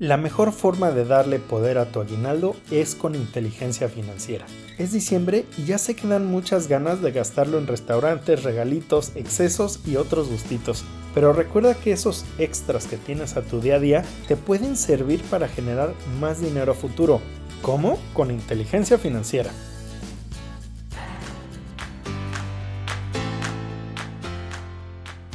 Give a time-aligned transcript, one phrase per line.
[0.00, 4.46] La mejor forma de darle poder a tu aguinaldo es con inteligencia financiera.
[4.78, 9.96] Es diciembre y ya se quedan muchas ganas de gastarlo en restaurantes, regalitos, excesos y
[9.96, 10.84] otros gustitos.
[11.14, 15.20] Pero recuerda que esos extras que tienes a tu día a día te pueden servir
[15.22, 17.20] para generar más dinero a futuro.
[17.60, 17.98] ¿Cómo?
[18.12, 19.50] Con inteligencia financiera.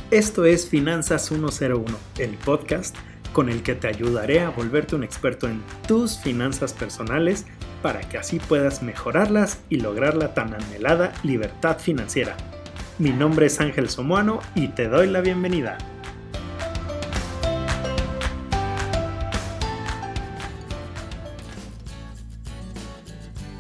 [0.10, 1.86] Esto es Finanzas 101,
[2.20, 2.96] el podcast
[3.34, 7.46] con el que te ayudaré a volverte un experto en tus finanzas personales
[7.82, 12.38] para que así puedas mejorarlas y lograr la tan anhelada libertad financiera.
[13.00, 15.78] Mi nombre es Ángel Somoano y te doy la bienvenida.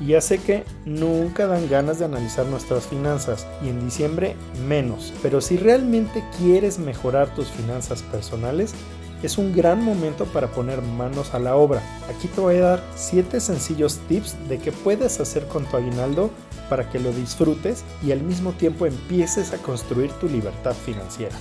[0.05, 4.35] Ya sé que nunca dan ganas de analizar nuestras finanzas y en diciembre
[4.67, 8.75] menos, pero si realmente quieres mejorar tus finanzas personales,
[9.23, 11.81] es un gran momento para poner manos a la obra.
[12.09, 16.29] Aquí te voy a dar 7 sencillos tips de qué puedes hacer con tu aguinaldo
[16.69, 21.35] para que lo disfrutes y al mismo tiempo empieces a construir tu libertad financiera.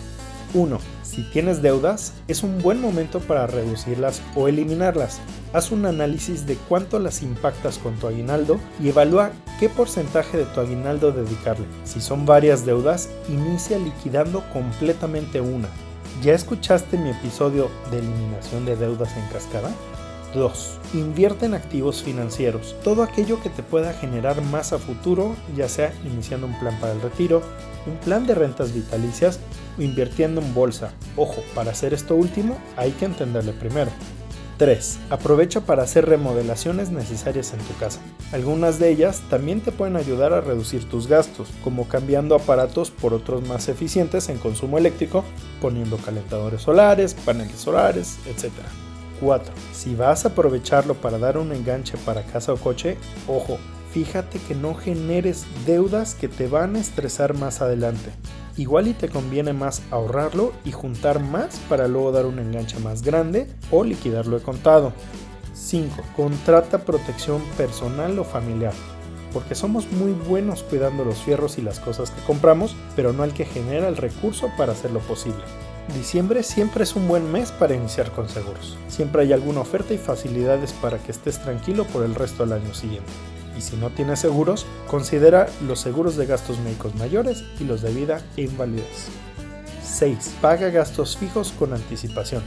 [0.55, 0.79] 1.
[1.03, 5.21] Si tienes deudas, es un buen momento para reducirlas o eliminarlas.
[5.53, 10.45] Haz un análisis de cuánto las impactas con tu aguinaldo y evalúa qué porcentaje de
[10.45, 11.67] tu aguinaldo dedicarle.
[11.85, 15.69] Si son varias deudas, inicia liquidando completamente una.
[16.21, 19.71] ¿Ya escuchaste mi episodio de eliminación de deudas en cascada?
[20.35, 20.79] 2.
[20.95, 25.93] Invierte en activos financieros, todo aquello que te pueda generar más a futuro, ya sea
[26.05, 27.43] iniciando un plan para el retiro,
[27.87, 29.41] un plan de rentas vitalicias
[29.79, 30.93] o invirtiendo en bolsa.
[31.17, 33.91] Ojo, para hacer esto último hay que entenderle primero.
[34.59, 34.99] 3.
[35.11, 38.01] Aprovecha para hacer remodelaciones necesarias en tu casa.
[38.33, 43.15] Algunas de ellas también te pueden ayudar a reducir tus gastos, como cambiando aparatos por
[43.15, 45.25] otros más eficientes en consumo eléctrico,
[45.61, 48.51] poniendo calentadores solares, paneles solares, etc.
[49.21, 49.55] 4.
[49.73, 52.97] Si vas a aprovecharlo para dar un enganche para casa o coche,
[53.29, 53.59] ojo,
[53.93, 58.11] fíjate que no generes deudas que te van a estresar más adelante
[58.57, 63.03] igual y te conviene más ahorrarlo y juntar más para luego dar un enganche más
[63.03, 64.93] grande o liquidarlo de contado.
[65.55, 66.03] 5.
[66.17, 68.75] Contrata protección personal o familiar.
[69.33, 73.33] Porque somos muy buenos cuidando los fierros y las cosas que compramos, pero no el
[73.33, 75.43] que genera el recurso para hacerlo posible.
[75.95, 78.77] Diciembre siempre es un buen mes para iniciar con seguros.
[78.89, 82.75] Siempre hay alguna oferta y facilidades para que estés tranquilo por el resto del año
[82.75, 83.11] siguiente
[83.57, 87.93] y si no tienes seguros, considera los seguros de gastos médicos mayores y los de
[87.93, 89.09] vida e invalidez.
[89.83, 90.37] 6.
[90.41, 92.43] Paga gastos fijos con anticipación.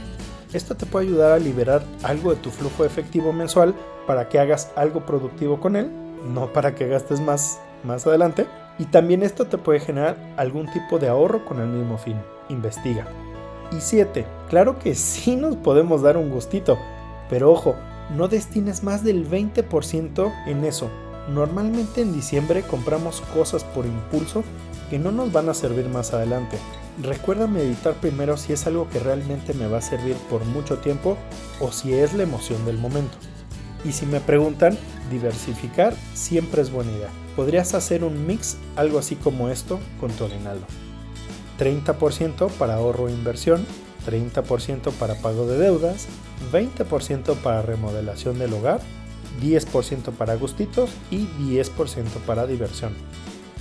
[0.52, 3.74] Esto te puede ayudar a liberar algo de tu flujo efectivo mensual
[4.06, 5.90] para que hagas algo productivo con él,
[6.32, 8.46] no para que gastes más más adelante.
[8.78, 12.16] Y también esto te puede generar algún tipo de ahorro con el mismo fin.
[12.48, 13.06] Investiga.
[13.72, 14.26] Y 7.
[14.48, 16.78] Claro que sí nos podemos dar un gustito,
[17.30, 17.74] pero ojo,
[18.14, 20.90] no destines más del 20% en eso.
[21.28, 24.44] Normalmente en diciembre compramos cosas por impulso
[24.90, 26.56] que no nos van a servir más adelante.
[27.02, 31.16] Recuerda meditar primero si es algo que realmente me va a servir por mucho tiempo
[31.60, 33.16] o si es la emoción del momento.
[33.84, 34.78] Y si me preguntan,
[35.10, 37.10] diversificar siempre es buena idea.
[37.34, 40.66] Podrías hacer un mix, algo así como esto, con tu aguinaldo.
[41.58, 43.66] 30% para ahorro e inversión,
[44.06, 46.06] 30% para pago de deudas,
[46.52, 48.80] 20% para remodelación del hogar,
[49.42, 52.94] 10% para gustitos y 10% para diversión.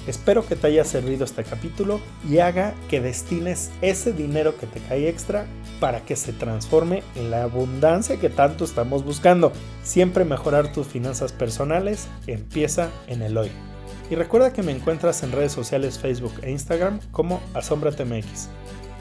[0.08, 4.80] Espero que te haya servido este capítulo y haga que destines ese dinero que te
[4.80, 5.48] cae extra
[5.80, 9.52] para que se transforme en la abundancia que tanto estamos buscando.
[9.84, 13.50] Siempre mejorar tus finanzas personales empieza en el hoy.
[14.12, 18.50] Y recuerda que me encuentras en redes sociales Facebook e Instagram como AsombraTMX.